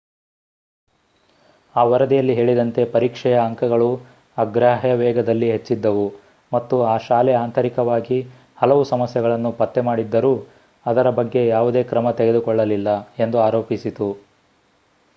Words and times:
ಆ 1.75 1.81
ವರದಿಯಲ್ಲಿ 1.83 2.33
ಹೇಳಿದಂತೆ 2.35 2.83
ಪರೀಕ್ಷೆಯ 2.85 3.35
ಅಂಕಗಳು 3.39 3.89
ಅಗ್ರಾಹ್ಯ 4.37 4.93
ವೇಗದಲ್ಲಿ 4.93 5.49
ಹೆಚ್ಚಿದ್ದವು 5.51 6.07
ಮತ್ತು 6.51 6.77
ಆ 6.85 6.95
ಶಾಲೆ 6.99 7.35
ಆಂತರಿಕವಾಗಿ 7.35 8.19
ಹಲವು 8.57 8.83
ಸಮಸ್ಯೆಗಳನ್ನು 8.85 9.51
ಪತ್ತೆಮಾಡಿದ್ದರೂ 9.61 10.33
ಅದರ 10.85 11.09
ಬಗ್ಗೆ 11.19 11.43
ಯಾವುದೇ 11.47 11.83
ಕ್ರಮ 11.83 12.11
ತೆಗೆದುಕೊಳ್ಳಲಿಲ್ಲ 12.13 12.89
ಎಂದು 13.19 13.39
ಆರೋಪಿಸಿತು 13.41 14.09